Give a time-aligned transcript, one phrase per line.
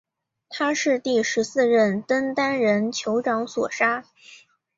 [0.49, 4.03] 他是第十四任登丹人酋长所杀。